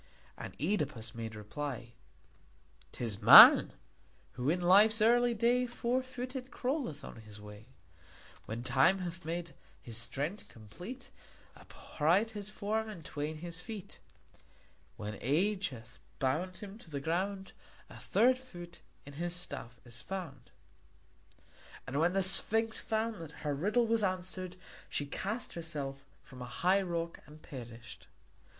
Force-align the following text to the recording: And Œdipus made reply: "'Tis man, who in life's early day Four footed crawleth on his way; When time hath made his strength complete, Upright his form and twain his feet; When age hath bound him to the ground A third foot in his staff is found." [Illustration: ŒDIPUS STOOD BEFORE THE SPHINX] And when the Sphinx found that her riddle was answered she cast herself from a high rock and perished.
And 0.35 0.57
Œdipus 0.57 1.13
made 1.13 1.35
reply: 1.35 1.93
"'Tis 2.91 3.21
man, 3.21 3.71
who 4.31 4.49
in 4.49 4.59
life's 4.59 4.99
early 4.99 5.35
day 5.35 5.67
Four 5.67 6.01
footed 6.01 6.49
crawleth 6.49 7.05
on 7.07 7.17
his 7.17 7.39
way; 7.39 7.67
When 8.47 8.63
time 8.63 8.97
hath 8.97 9.25
made 9.25 9.53
his 9.79 9.97
strength 9.97 10.47
complete, 10.47 11.11
Upright 11.55 12.31
his 12.31 12.49
form 12.49 12.89
and 12.89 13.05
twain 13.05 13.37
his 13.45 13.59
feet; 13.61 13.99
When 14.97 15.19
age 15.21 15.69
hath 15.69 15.99
bound 16.17 16.57
him 16.57 16.79
to 16.79 16.89
the 16.89 16.99
ground 16.99 17.51
A 17.87 17.99
third 17.99 18.39
foot 18.39 18.81
in 19.05 19.13
his 19.13 19.35
staff 19.35 19.79
is 19.85 20.01
found." 20.01 20.49
[Illustration: 20.49 21.29
ŒDIPUS 21.29 21.61
STOOD 21.61 21.61
BEFORE 21.61 21.61
THE 21.61 21.63
SPHINX] 21.67 21.81
And 21.85 21.99
when 21.99 22.13
the 22.13 22.23
Sphinx 22.23 22.79
found 22.79 23.15
that 23.21 23.41
her 23.43 23.53
riddle 23.53 23.85
was 23.85 24.01
answered 24.03 24.55
she 24.89 25.05
cast 25.05 25.53
herself 25.53 26.03
from 26.23 26.41
a 26.41 26.45
high 26.45 26.81
rock 26.81 27.19
and 27.27 27.39
perished. 27.43 28.07